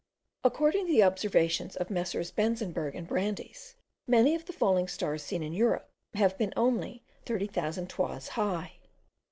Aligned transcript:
According 0.43 0.87
to 0.87 0.91
the 0.93 1.03
observations 1.03 1.75
of 1.75 1.91
Messrs. 1.91 2.31
Benzenberg 2.31 2.95
and 2.95 3.07
Brandes, 3.07 3.75
many 4.07 4.33
of 4.33 4.45
the 4.45 4.51
falling 4.51 4.87
stars 4.87 5.21
seen 5.21 5.43
in 5.43 5.53
Europe 5.53 5.91
have 6.15 6.39
been 6.39 6.51
only 6.57 7.03
thirty 7.23 7.45
thousand 7.45 7.87
toises 7.87 8.29
high. 8.29 8.77